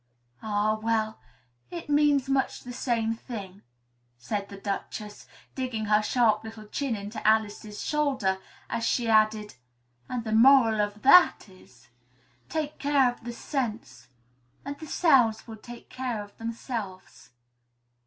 [0.41, 1.19] "Ah, well!
[1.69, 3.61] It means much the same thing,"
[4.17, 9.53] said the Duchess, digging her sharp little chin into Alice's shoulder, as she added
[10.09, 11.89] "and the moral of that is
[12.49, 14.07] 'Take care of the sense
[14.65, 17.29] and the sounds will take care of themselves.'"